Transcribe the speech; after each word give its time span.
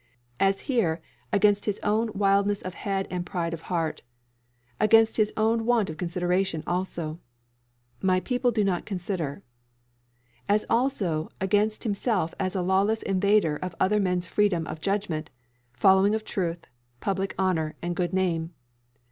As 0.39 0.61
here, 0.61 0.99
against 1.31 1.65
his 1.65 1.79
own 1.83 2.09
wildness 2.15 2.63
of 2.63 2.73
head 2.73 3.07
and 3.11 3.23
pride 3.23 3.53
of 3.53 3.61
heart. 3.69 4.01
Against 4.79 5.17
his 5.17 5.31
own 5.37 5.63
want 5.63 5.91
of 5.91 5.97
consideration 5.97 6.63
also. 6.65 7.19
"My 8.01 8.19
people 8.19 8.49
do 8.49 8.63
not 8.63 8.87
consider." 8.87 9.43
As 10.49 10.65
also 10.71 11.29
against 11.39 11.83
himself 11.83 12.33
as 12.39 12.55
a 12.55 12.63
lawless 12.63 13.03
invader 13.03 13.57
of 13.57 13.75
other 13.79 13.99
men's 13.99 14.25
freedom 14.25 14.65
of 14.65 14.81
judgment, 14.81 15.29
following 15.71 16.15
of 16.15 16.25
truth, 16.25 16.65
public 16.99 17.35
honour, 17.37 17.75
and 17.83 17.95
good 17.95 18.11
name. 18.11 18.55